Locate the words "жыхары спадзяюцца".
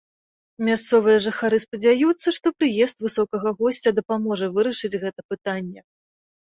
1.25-2.27